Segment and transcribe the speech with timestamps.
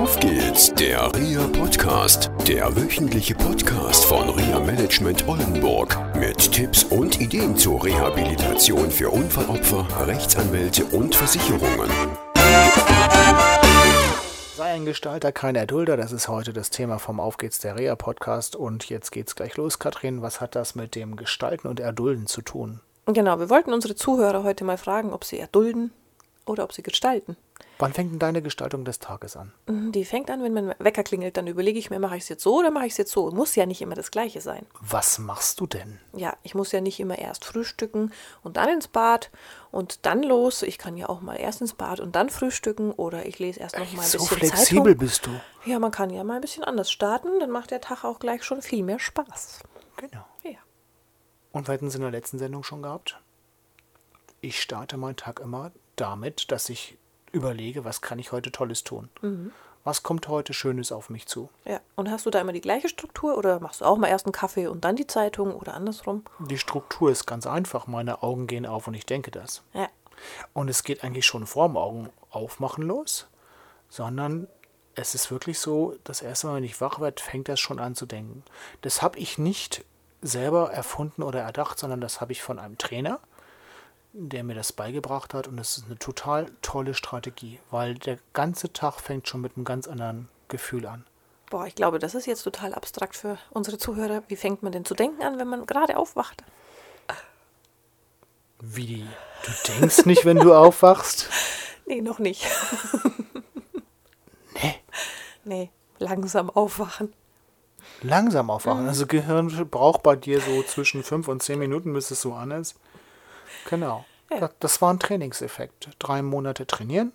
[0.00, 7.20] Auf geht's, der RIA Podcast, der wöchentliche Podcast von RIA Management Oldenburg mit Tipps und
[7.20, 11.90] Ideen zur Rehabilitation für Unfallopfer, Rechtsanwälte und Versicherungen.
[14.56, 17.94] Sei ein Gestalter, kein Erdulder, das ist heute das Thema vom Auf geht's, der RIA
[17.94, 22.26] Podcast und jetzt geht's gleich los, Katrin, was hat das mit dem Gestalten und Erdulden
[22.26, 22.80] zu tun?
[23.04, 25.92] Genau, wir wollten unsere Zuhörer heute mal fragen, ob sie erdulden
[26.46, 27.36] oder ob sie gestalten.
[27.80, 29.52] Wann fängt denn deine Gestaltung des Tages an?
[29.66, 32.28] Mhm, Die fängt an, wenn mein Wecker klingelt, dann überlege ich mir, mache ich es
[32.28, 33.30] jetzt so oder mache ich es jetzt so.
[33.30, 34.66] Muss ja nicht immer das Gleiche sein.
[34.80, 35.98] Was machst du denn?
[36.12, 38.12] Ja, ich muss ja nicht immer erst frühstücken
[38.42, 39.30] und dann ins Bad
[39.70, 40.62] und dann los.
[40.62, 43.78] Ich kann ja auch mal erst ins Bad und dann frühstücken oder ich lese erst
[43.78, 44.98] noch mal ein so bisschen flexibel Zeitung.
[44.98, 45.30] bist du.
[45.64, 48.44] Ja, man kann ja mal ein bisschen anders starten, dann macht der Tag auch gleich
[48.44, 49.60] schon viel mehr Spaß.
[49.96, 50.24] Genau.
[50.42, 50.58] Ja.
[51.52, 53.18] Und wir hatten es in der letzten Sendung schon gehabt.
[54.42, 56.96] Ich starte meinen Tag immer damit, dass ich
[57.32, 59.08] überlege, was kann ich heute Tolles tun?
[59.22, 59.52] Mhm.
[59.82, 61.48] Was kommt heute Schönes auf mich zu?
[61.64, 64.26] Ja, und hast du da immer die gleiche Struktur oder machst du auch mal erst
[64.26, 66.22] einen Kaffee und dann die Zeitung oder andersrum?
[66.38, 67.86] Die Struktur ist ganz einfach.
[67.86, 69.62] Meine Augen gehen auf und ich denke das.
[69.72, 69.88] Ja.
[70.52, 73.26] Und es geht eigentlich schon vorm Augen aufmachen los,
[73.88, 74.48] sondern
[74.94, 77.94] es ist wirklich so, das erste Mal, wenn ich wach werde, fängt das schon an
[77.94, 78.42] zu denken.
[78.82, 79.84] Das habe ich nicht
[80.20, 83.20] selber erfunden oder erdacht, sondern das habe ich von einem Trainer,
[84.12, 85.48] der mir das beigebracht hat.
[85.48, 89.64] Und das ist eine total tolle Strategie, weil der ganze Tag fängt schon mit einem
[89.64, 91.04] ganz anderen Gefühl an.
[91.50, 94.22] Boah, ich glaube, das ist jetzt total abstrakt für unsere Zuhörer.
[94.28, 96.44] Wie fängt man denn zu denken an, wenn man gerade aufwacht?
[98.60, 99.06] Wie?
[99.44, 101.28] Du denkst nicht, wenn du aufwachst?
[101.86, 102.46] Nee, noch nicht.
[104.54, 104.74] Nee.
[105.44, 107.12] Nee, langsam aufwachen.
[108.02, 108.86] Langsam aufwachen.
[108.86, 112.50] Also Gehirn braucht bei dir so zwischen fünf und zehn Minuten, bis es so an
[112.50, 112.76] ist.
[113.68, 114.04] Genau.
[114.30, 114.48] Ja.
[114.60, 115.90] Das- war ein Trainingseffekt.
[115.98, 117.12] Drei Monate trainieren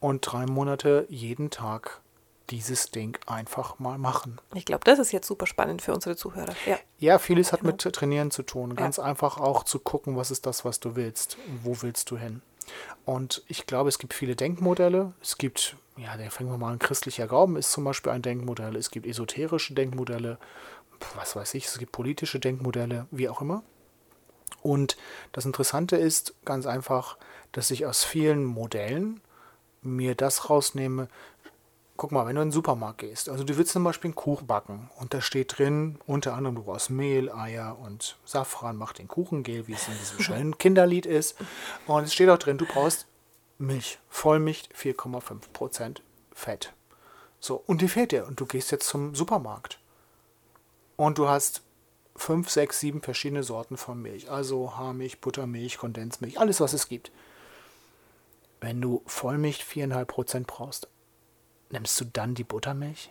[0.00, 2.00] und drei Monate jeden Tag
[2.50, 4.38] dieses Ding einfach mal machen.
[4.54, 6.54] Ich glaube, das ist jetzt super spannend für unsere Zuhörer.
[6.66, 6.78] Ja.
[6.98, 8.76] Ja, vieles hat mit Trainieren zu tun.
[8.76, 11.36] Ganz einfach auch zu gucken, was ist das, was du willst.
[11.62, 12.42] Wo willst du hin?
[13.04, 15.12] Und ich glaube, es gibt viele Denkmodelle.
[15.22, 18.74] Es gibt, ja, da fangen wir mal an, christlicher Glauben ist zum Beispiel ein Denkmodell.
[18.76, 20.38] Es gibt esoterische Denkmodelle,
[21.16, 23.62] was weiß ich, es gibt politische Denkmodelle, wie auch immer.
[24.66, 24.96] Und
[25.30, 27.18] das Interessante ist ganz einfach,
[27.52, 29.20] dass ich aus vielen Modellen
[29.80, 31.06] mir das rausnehme.
[31.96, 34.48] Guck mal, wenn du in den Supermarkt gehst, also du willst zum Beispiel einen Kuchen
[34.48, 39.06] backen und da steht drin, unter anderem du brauchst Mehl, Eier und Safran, macht den
[39.06, 41.36] Kuchengel, wie es in diesem schönen Kinderlied ist.
[41.86, 43.06] Und es steht auch drin, du brauchst
[43.58, 46.00] Milch, Vollmilch, 4,5%
[46.32, 46.72] Fett.
[47.38, 49.78] So, und die fehlt dir und du gehst jetzt zum Supermarkt.
[50.96, 51.62] Und du hast
[52.16, 54.30] fünf, sechs, sieben verschiedene Sorten von Milch.
[54.30, 57.10] Also Haarmilch, Buttermilch, Kondensmilch, alles was es gibt.
[58.60, 60.88] Wenn du Vollmilch 4,5% brauchst,
[61.70, 63.10] nimmst du dann die Buttermilch?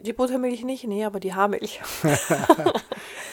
[0.00, 1.80] Die Buttermilch nicht, nee, aber die Haarmilch.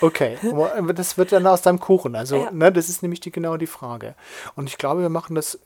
[0.01, 2.15] Okay, aber das wird dann aus deinem Kuchen.
[2.15, 2.51] Also, Ja.
[2.51, 4.15] ne, das ist nämlich die, genau die Frage.
[4.55, 5.59] Und ich glaube, wir machen das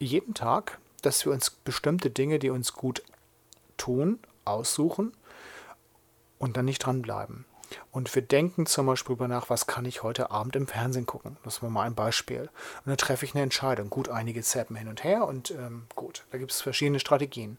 [0.00, 3.02] jeden Tag, dass wir uns bestimmte Dinge, die uns gut
[3.76, 5.12] tun, aussuchen
[6.38, 7.44] und dann nicht dranbleiben.
[7.90, 11.36] Und wir denken zum Beispiel darüber nach, was kann ich heute Abend im Fernsehen gucken.
[11.44, 12.42] Das war mal ein Beispiel.
[12.42, 13.90] Und dann treffe ich eine Entscheidung.
[13.90, 17.58] Gut, einige zappen hin und her und ähm, gut, da gibt es verschiedene Strategien.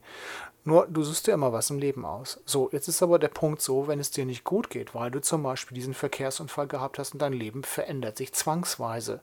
[0.64, 2.40] Nur, du suchst dir immer was im Leben aus.
[2.46, 5.20] So, jetzt ist aber der Punkt so, wenn es dir nicht gut geht, weil du
[5.20, 9.20] zum Beispiel diesen Verkehrsunfall gehabt hast und dein Leben verändert sich zwangsweise,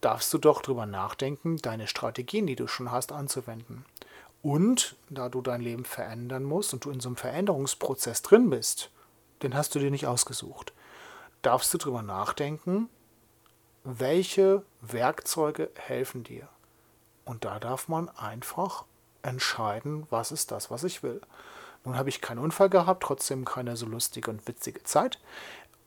[0.00, 3.84] darfst du doch drüber nachdenken, deine Strategien, die du schon hast, anzuwenden.
[4.42, 8.90] Und da du dein Leben verändern musst und du in so einem Veränderungsprozess drin bist,
[9.42, 10.72] den hast du dir nicht ausgesucht,
[11.42, 12.88] darfst du drüber nachdenken,
[13.84, 16.48] welche Werkzeuge helfen dir.
[17.24, 18.84] Und da darf man einfach
[19.22, 21.20] entscheiden, was ist das, was ich will.
[21.84, 25.18] Nun habe ich keinen Unfall gehabt, trotzdem keine so lustige und witzige Zeit.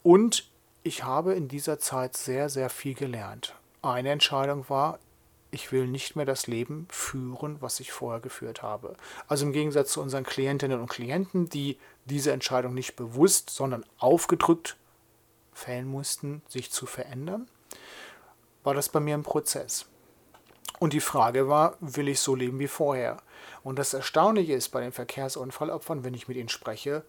[0.04, 0.50] Und
[0.84, 3.56] ich habe in dieser Zeit sehr, sehr viel gelernt.
[3.82, 5.00] Eine Entscheidung war,
[5.58, 8.96] ich will nicht mehr das Leben führen, was ich vorher geführt habe.
[9.28, 14.78] Also im Gegensatz zu unseren Klientinnen und Klienten, die diese Entscheidung nicht bewusst, sondern aufgedrückt
[15.54, 17.50] fällen mussten, sich zu verändern,
[18.64, 19.88] war das bei mir ein Prozess.
[20.78, 23.18] Und die Frage war, will ich so leben wie vorher?
[23.64, 27.04] Und das Erstaunliche ist bei den Verkehrsunfallopfern, wenn ich mit ihnen spreche,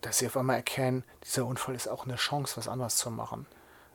[0.00, 3.46] dass sie auf einmal erkennen, dieser Unfall ist auch eine Chance, was anderes zu machen.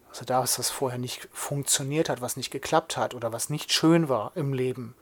[0.09, 3.71] Also da, was das vorher nicht funktioniert hat, was nicht geklappt hat oder was nicht
[3.71, 4.95] schön war im Leben,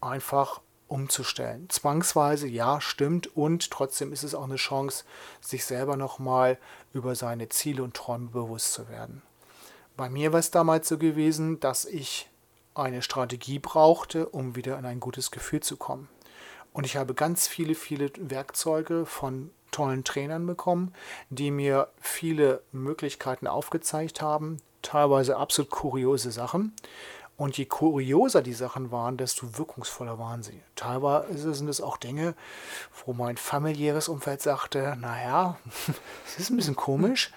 [0.00, 1.68] einfach umzustellen.
[1.70, 3.36] Zwangsweise, ja, stimmt.
[3.36, 5.04] Und trotzdem ist es auch eine Chance,
[5.40, 6.58] sich selber nochmal
[6.92, 9.22] über seine Ziele und Träume bewusst zu werden.
[9.96, 12.28] Bei mir war es damals so gewesen, dass ich
[12.74, 16.08] eine Strategie brauchte, um wieder in ein gutes Gefühl zu kommen.
[16.72, 20.94] Und ich habe ganz viele, viele Werkzeuge von tollen Trainern bekommen,
[21.30, 26.72] die mir viele Möglichkeiten aufgezeigt haben, teilweise absolut kuriose Sachen.
[27.36, 30.62] Und je kurioser die Sachen waren, desto wirkungsvoller waren sie.
[30.76, 32.36] Teilweise sind es auch Dinge,
[33.04, 35.58] wo mein familiäres Umfeld sagte, naja,
[36.26, 37.32] es ist ein bisschen komisch.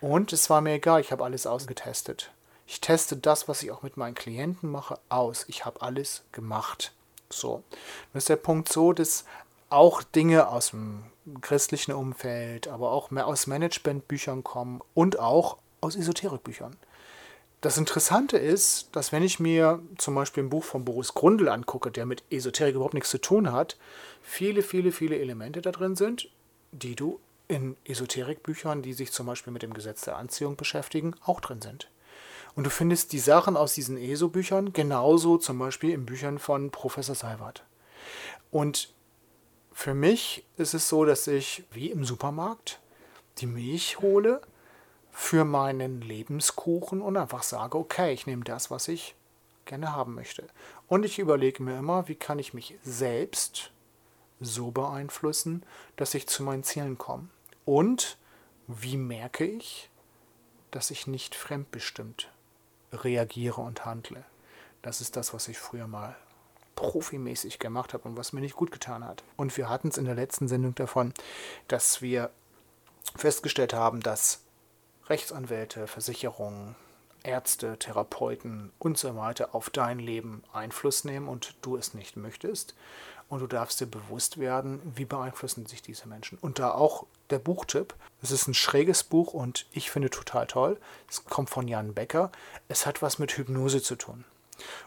[0.00, 2.30] Und es war mir egal, ich habe alles ausgetestet.
[2.66, 5.44] Ich teste das, was ich auch mit meinen Klienten mache, aus.
[5.48, 6.94] Ich habe alles gemacht.
[7.28, 7.62] So.
[8.14, 9.26] Das ist der Punkt so, dass
[9.68, 11.04] auch Dinge aus dem
[11.40, 16.76] christlichen Umfeld, aber auch mehr aus Managementbüchern kommen und auch aus Esoterikbüchern.
[17.60, 21.90] Das Interessante ist, dass wenn ich mir zum Beispiel ein Buch von Boris Grundl angucke,
[21.90, 23.78] der mit Esoterik überhaupt nichts zu tun hat,
[24.20, 26.28] viele, viele, viele Elemente da drin sind,
[26.72, 31.40] die du in Esoterikbüchern, die sich zum Beispiel mit dem Gesetz der Anziehung beschäftigen, auch
[31.40, 31.88] drin sind.
[32.54, 37.14] Und du findest die Sachen aus diesen ESO-Büchern genauso zum Beispiel in Büchern von Professor
[37.14, 37.64] Seiwert.
[38.50, 38.92] Und
[39.74, 42.80] für mich ist es so, dass ich wie im Supermarkt
[43.38, 44.40] die Milch hole
[45.10, 49.16] für meinen Lebenskuchen und einfach sage, okay, ich nehme das, was ich
[49.64, 50.46] gerne haben möchte.
[50.86, 53.72] Und ich überlege mir immer, wie kann ich mich selbst
[54.40, 55.64] so beeinflussen,
[55.96, 57.28] dass ich zu meinen Zielen komme.
[57.64, 58.16] Und
[58.68, 59.90] wie merke ich,
[60.70, 62.30] dass ich nicht fremdbestimmt
[62.92, 64.24] reagiere und handle.
[64.82, 66.16] Das ist das, was ich früher mal
[66.74, 69.22] profimäßig gemacht habe und was mir nicht gut getan hat.
[69.36, 71.12] Und wir hatten es in der letzten Sendung davon,
[71.68, 72.30] dass wir
[73.16, 74.42] festgestellt haben, dass
[75.06, 76.76] Rechtsanwälte, Versicherungen,
[77.22, 82.74] Ärzte, Therapeuten und so weiter auf dein Leben Einfluss nehmen und du es nicht möchtest.
[83.28, 86.36] Und du darfst dir bewusst werden, wie beeinflussen sich diese Menschen.
[86.38, 87.94] Und da auch der Buchtipp.
[88.22, 90.78] Es ist ein schräges Buch und ich finde total toll.
[91.08, 92.30] Es kommt von Jan Becker.
[92.68, 94.24] Es hat was mit Hypnose zu tun.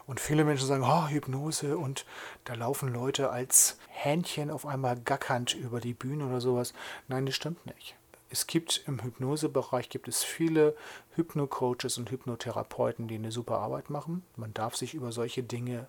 [0.06, 2.04] Und viele Menschen sagen, oh, Hypnose und
[2.44, 6.72] da laufen Leute als Hähnchen auf einmal gackernd über die Bühne oder sowas.
[7.08, 7.96] Nein, das stimmt nicht.
[8.30, 10.76] Es gibt im Hypnosebereich gibt es viele
[11.14, 14.22] Hypnocoaches und Hypnotherapeuten, die eine super Arbeit machen.
[14.36, 15.86] Man darf sich über solche Dinge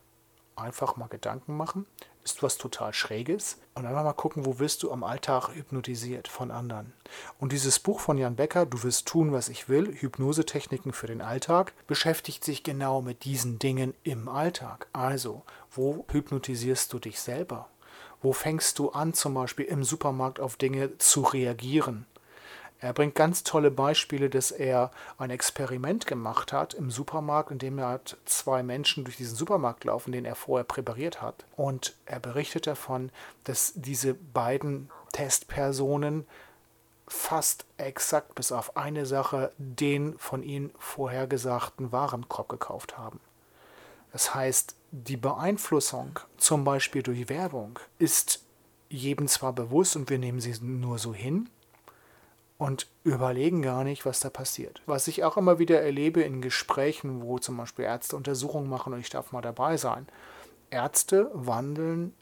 [0.56, 1.86] einfach mal Gedanken machen
[2.24, 6.52] ist was total Schräges und einfach mal gucken, wo wirst du am Alltag hypnotisiert von
[6.52, 6.94] anderen.
[7.40, 11.22] Und dieses Buch von Jan Becker, Du wirst tun, was ich will, Hypnosetechniken für den
[11.22, 14.88] Alltag, beschäftigt sich genau mit diesen Dingen im Alltag.
[14.94, 17.70] Also, wo hypnotisierst du dich selber?
[18.22, 22.06] Wo fängst du an, zum Beispiel im Supermarkt auf Dinge zu reagieren?
[22.82, 27.78] Er bringt ganz tolle Beispiele, dass er ein Experiment gemacht hat im Supermarkt, in dem
[27.78, 31.46] er zwei Menschen durch diesen Supermarkt laufen, den er vorher präpariert hat.
[31.58, 33.12] Und er berichtet davon,
[33.44, 36.26] dass diese beiden Testpersonen
[37.08, 43.20] fast exakt bis auf eine Sache den von ihnen vorhergesagten Warenkorb gekauft haben.
[44.14, 48.44] Das heißt, die Beeinflussung, zum Beispiel durch Werbung, ist
[48.90, 51.50] jedem zwar bewusst und wir nehmen sie nur so hin,
[52.60, 54.82] und überlegen gar nicht, was da passiert.
[54.86, 59.00] Was ich auch immer wieder erlebe in Gesprächen, wo zum Beispiel Ärzte Untersuchungen machen und
[59.00, 60.08] ich darf mal dabei sein.
[60.70, 62.14] Ärzte wandeln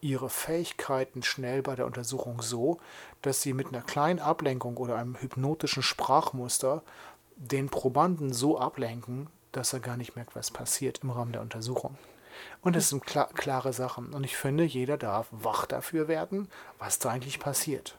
[0.00, 2.78] ihre Fähigkeiten schnell bei der Untersuchung so,
[3.22, 6.82] dass sie mit einer kleinen Ablenkung oder einem hypnotischen Sprachmuster
[7.34, 11.98] den Probanden so ablenken, dass er gar nicht merkt, was passiert im Rahmen der Untersuchung.
[12.62, 14.14] Und das sind klar, klare Sachen.
[14.14, 16.48] Und ich finde, jeder darf wach dafür werden,
[16.78, 17.98] was da eigentlich passiert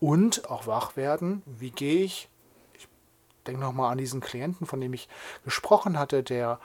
[0.00, 1.42] und auch wach werden.
[1.46, 2.28] Wie gehe ich?
[2.74, 2.88] Ich
[3.46, 5.08] denke nochmal an diesen Klienten, von dem ich
[5.44, 6.58] gesprochen hatte, der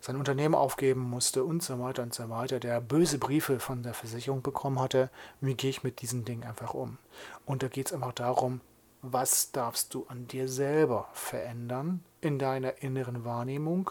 [0.00, 3.94] sein Unternehmen aufgeben musste und so weiter und so weiter, der böse Briefe von der
[3.94, 5.10] Versicherung bekommen hatte.
[5.40, 6.98] Wie gehe ich mit diesen Dingen einfach um?
[7.44, 8.60] Und da geht es einfach darum,
[9.02, 13.90] was darfst du an dir selber verändern in deiner inneren Wahrnehmung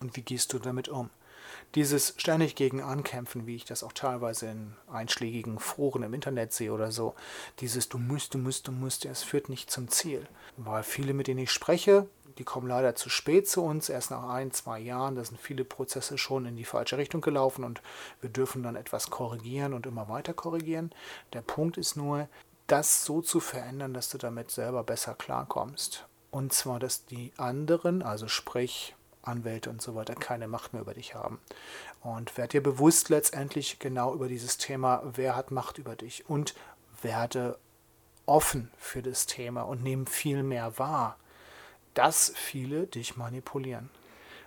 [0.00, 1.10] und wie gehst du damit um?
[1.74, 6.72] Dieses ständig gegen Ankämpfen, wie ich das auch teilweise in einschlägigen Foren im Internet sehe
[6.72, 7.14] oder so,
[7.60, 10.26] dieses du musst, du musst, du musst, es führt nicht zum Ziel.
[10.56, 12.08] Weil viele, mit denen ich spreche,
[12.38, 15.16] die kommen leider zu spät zu uns, erst nach ein, zwei Jahren.
[15.16, 17.82] Da sind viele Prozesse schon in die falsche Richtung gelaufen und
[18.20, 20.92] wir dürfen dann etwas korrigieren und immer weiter korrigieren.
[21.32, 22.28] Der Punkt ist nur,
[22.68, 26.06] das so zu verändern, dass du damit selber besser klarkommst.
[26.30, 28.94] Und zwar, dass die anderen, also sprich
[29.28, 31.40] Anwälte und so weiter keine Macht mehr über dich haben.
[32.02, 36.54] Und werd dir bewusst letztendlich genau über dieses Thema, wer hat Macht über dich und
[37.02, 37.58] werde
[38.26, 41.16] offen für das Thema und nimm viel mehr wahr,
[41.94, 43.90] dass viele dich manipulieren.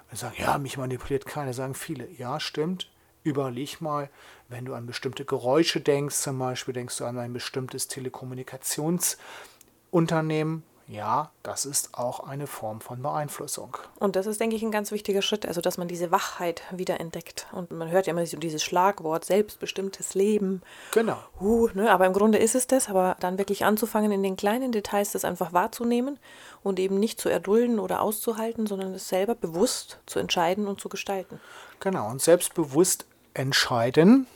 [0.09, 2.09] Und sagen, ja, mich manipuliert keiner, sagen viele.
[2.11, 2.89] Ja, stimmt.
[3.23, 4.09] Überleg mal,
[4.49, 11.31] wenn du an bestimmte Geräusche denkst, zum Beispiel denkst du an ein bestimmtes Telekommunikationsunternehmen, Ja,
[11.41, 13.77] das ist auch eine Form von Beeinflussung.
[13.97, 16.99] Und das ist, denke ich, ein ganz wichtiger Schritt, also dass man diese Wachheit wieder
[16.99, 17.47] entdeckt.
[17.53, 20.61] Und man hört ja immer so dieses Schlagwort selbstbestimmtes Leben.
[20.91, 21.17] Genau.
[21.39, 24.73] Uh, ne, aber im Grunde ist es das, aber dann wirklich anzufangen, in den kleinen
[24.73, 26.19] Details das einfach wahrzunehmen
[26.61, 30.89] und eben nicht zu erdulden oder auszuhalten, sondern es selber bewusst zu entscheiden und zu
[30.89, 31.39] gestalten.
[31.79, 34.27] Genau, und selbstbewusst entscheiden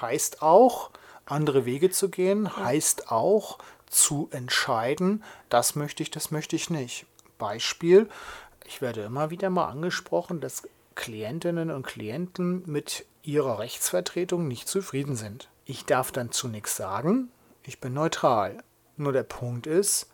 [0.00, 0.90] heißt auch,
[1.26, 3.58] andere Wege zu gehen, heißt auch,
[3.90, 7.06] zu entscheiden, das möchte ich, das möchte ich nicht.
[7.38, 8.08] Beispiel,
[8.66, 10.62] ich werde immer wieder mal angesprochen, dass
[10.94, 15.48] Klientinnen und Klienten mit ihrer Rechtsvertretung nicht zufrieden sind.
[15.64, 17.30] Ich darf dann zu nichts sagen,
[17.62, 18.62] ich bin neutral.
[18.96, 20.10] Nur der Punkt ist,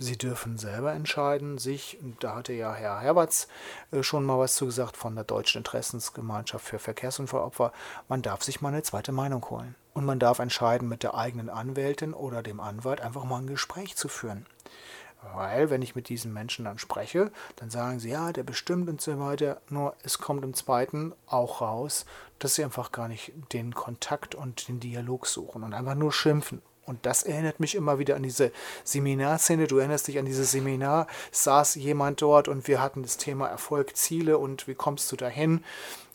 [0.00, 3.48] Sie dürfen selber entscheiden, sich, da hatte ja Herr Herberts
[3.90, 7.72] äh, schon mal was zu gesagt von der Deutschen Interessensgemeinschaft für Verkehrsunfallopfer,
[8.08, 9.74] man darf sich mal eine zweite Meinung holen.
[9.98, 13.96] Und man darf entscheiden, mit der eigenen Anwältin oder dem Anwalt einfach mal ein Gespräch
[13.96, 14.46] zu führen.
[15.34, 19.00] Weil, wenn ich mit diesen Menschen dann spreche, dann sagen sie, ja, der bestimmt und
[19.00, 19.60] so weiter.
[19.70, 22.06] Nur es kommt im zweiten auch raus,
[22.38, 26.62] dass sie einfach gar nicht den Kontakt und den Dialog suchen und einfach nur schimpfen.
[26.86, 28.52] Und das erinnert mich immer wieder an diese
[28.84, 29.66] Seminarszene.
[29.66, 33.96] Du erinnerst dich an dieses Seminar, saß jemand dort und wir hatten das Thema Erfolg,
[33.96, 35.64] Ziele und wie kommst du dahin?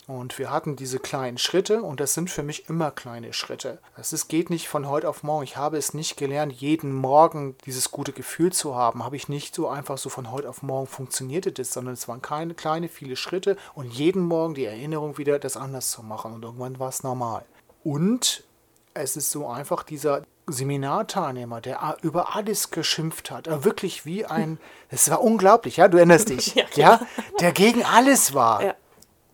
[0.06, 3.78] Und wir hatten diese kleinen Schritte und das sind für mich immer kleine Schritte.
[3.96, 5.44] Es geht nicht von heute auf morgen.
[5.44, 9.02] Ich habe es nicht gelernt, jeden Morgen dieses gute Gefühl zu haben.
[9.02, 12.20] Habe ich nicht so einfach so von heute auf morgen funktionierte das, sondern es waren
[12.20, 16.34] keine kleine, viele Schritte und jeden Morgen die Erinnerung wieder, das anders zu machen.
[16.34, 17.46] Und irgendwann war es normal.
[17.82, 18.44] Und
[18.92, 24.58] es ist so einfach dieser Seminarteilnehmer, der über alles geschimpft hat, wirklich wie ein,
[24.90, 27.00] es war unglaublich, ja, du erinnerst dich, ja, ja,
[27.40, 28.62] der gegen alles war.
[28.62, 28.74] Ja.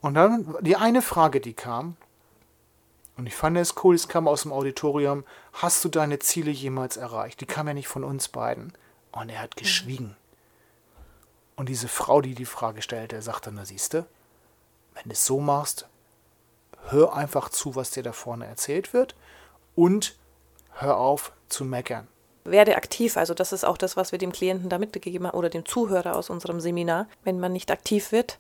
[0.01, 1.97] Und dann die eine Frage, die kam,
[3.17, 6.97] und ich fand es cool, es kam aus dem Auditorium, hast du deine Ziele jemals
[6.97, 7.41] erreicht?
[7.43, 8.73] Die kam ja nicht von uns beiden.
[9.13, 10.17] Und er hat geschwiegen.
[11.55, 14.07] Und diese Frau, die die Frage stellte, sagte, na siehste,
[14.95, 15.87] wenn du es so machst,
[16.89, 19.15] hör einfach zu, was dir da vorne erzählt wird
[19.75, 20.17] und
[20.73, 22.09] hör auf zu meckern.
[22.45, 25.51] Werde aktiv, also das ist auch das, was wir dem Klienten da mitgegeben haben oder
[25.51, 27.07] dem Zuhörer aus unserem Seminar.
[27.23, 28.39] Wenn man nicht aktiv wird,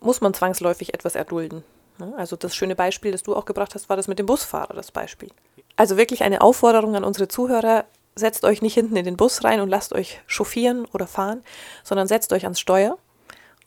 [0.00, 1.64] muss man zwangsläufig etwas erdulden.
[1.98, 2.14] Ne?
[2.16, 4.90] Also das schöne Beispiel, das du auch gebracht hast, war das mit dem Busfahrer, das
[4.90, 5.30] Beispiel.
[5.76, 7.84] Also wirklich eine Aufforderung an unsere Zuhörer,
[8.14, 11.42] setzt euch nicht hinten in den Bus rein und lasst euch chauffieren oder fahren,
[11.84, 12.98] sondern setzt euch ans Steuer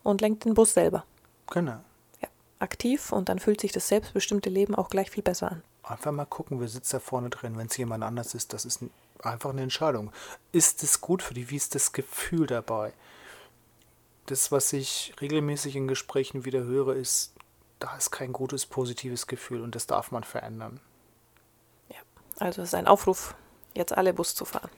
[0.04, 1.06] und lenkt den Bus selber.
[1.52, 1.80] Genau.
[2.22, 2.28] Ja,
[2.60, 5.64] aktiv und dann fühlt sich das selbstbestimmte Leben auch gleich viel besser an.
[5.84, 7.58] Einfach mal gucken, wer sitzt da vorne drin.
[7.58, 8.84] Wenn es jemand anders ist, das ist
[9.24, 10.12] einfach eine Entscheidung.
[10.52, 11.50] Ist es gut für die?
[11.50, 12.94] Wie ist das Gefühl dabei?
[14.30, 17.34] Das, was ich regelmäßig in Gesprächen wieder höre, ist,
[17.80, 20.80] da ist kein gutes, positives Gefühl und das darf man verändern.
[21.90, 21.98] Ja,
[22.38, 23.36] also es ist ein Aufruf,
[23.74, 24.70] jetzt alle Bus zu fahren.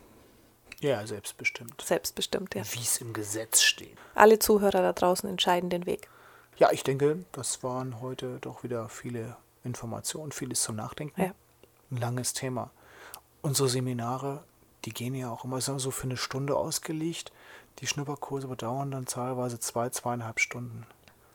[0.79, 1.81] Ja, selbstbestimmt.
[1.81, 2.63] Selbstbestimmt, ja.
[2.71, 3.97] Wie es im Gesetz steht.
[4.15, 6.09] Alle Zuhörer da draußen entscheiden den Weg.
[6.57, 11.21] Ja, ich denke, das waren heute doch wieder viele Informationen, vieles zum Nachdenken.
[11.21, 11.33] Ja.
[11.91, 12.71] Ein langes Thema.
[13.41, 14.43] Unsere Seminare,
[14.85, 17.31] die gehen ja auch immer so für eine Stunde ausgelegt.
[17.79, 20.85] Die Schnupperkurse bedauern dann teilweise zwei, zweieinhalb Stunden.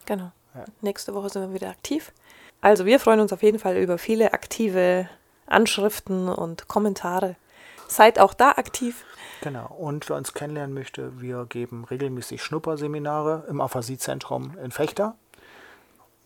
[0.07, 0.31] Genau.
[0.55, 0.65] Ja.
[0.81, 2.13] Nächste Woche sind wir wieder aktiv.
[2.61, 5.09] Also wir freuen uns auf jeden Fall über viele aktive
[5.47, 7.37] Anschriften und Kommentare.
[7.89, 9.05] Seid auch da aktiv.
[9.43, 9.67] Genau.
[9.67, 15.15] Und wer uns kennenlernen möchte, wir geben regelmäßig Schnupperseminare im Aphasiezentrum in Fechter.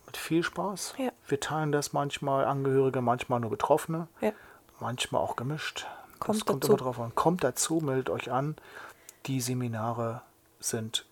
[0.07, 0.95] Mit viel Spaß.
[0.99, 1.11] Ja.
[1.26, 4.09] Wir teilen das manchmal Angehörige, manchmal nur Betroffene.
[4.21, 4.33] Ja.
[4.81, 5.87] Manchmal auch gemischt.
[6.19, 6.73] Kommt das kommt dazu.
[6.73, 7.14] immer drauf an.
[7.14, 8.57] Kommt dazu, meldet euch an.
[9.26, 10.22] Die Seminare
[10.58, 11.06] sind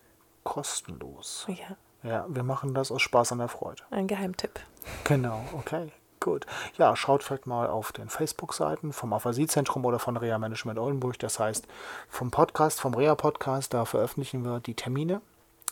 [0.45, 1.47] kostenlos.
[1.49, 1.77] Ja.
[2.03, 3.83] Ja, wir machen das aus Spaß an der Freude.
[3.91, 4.61] Ein Geheimtipp.
[5.05, 6.47] Genau, okay, gut.
[6.79, 11.19] Ja, schaut vielleicht mal auf den Facebook-Seiten vom Aphasie-Zentrum oder von Rea Management Oldenburg.
[11.19, 11.67] Das heißt,
[12.09, 15.21] vom Podcast, vom Rea-Podcast, da veröffentlichen wir die Termine.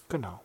[0.08, 0.40] Genau.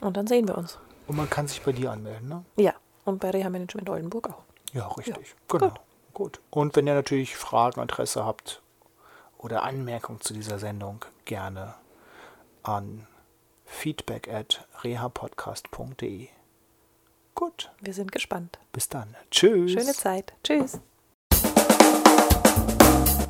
[0.00, 0.78] Und dann sehen wir uns.
[1.06, 2.44] Und man kann sich bei dir anmelden, ne?
[2.56, 2.72] Ja,
[3.04, 4.42] und bei Reha Management Oldenburg auch.
[4.72, 5.28] Ja, richtig.
[5.28, 5.58] Ja.
[5.58, 5.68] Genau.
[5.68, 5.80] Gut.
[6.14, 6.40] gut.
[6.50, 8.62] Und wenn ihr natürlich Fragen, Interesse habt,
[9.38, 11.74] oder Anmerkungen zu dieser Sendung gerne
[12.62, 13.06] an
[13.64, 16.28] feedback at rehapodcast.de.
[17.34, 17.70] Gut.
[17.80, 18.58] Wir sind gespannt.
[18.72, 19.14] Bis dann.
[19.30, 19.72] Tschüss.
[19.72, 20.32] Schöne Zeit.
[20.42, 20.80] Tschüss.